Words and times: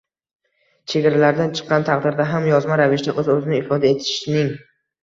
chegaralardan 0.93 1.53
chiqqan 1.59 1.85
taqdirda 1.91 2.27
ham 2.33 2.51
yozma 2.53 2.81
ravishda 2.85 3.17
o‘z-o‘zini 3.21 3.63
ifoda 3.65 3.95
etishning 3.97 4.55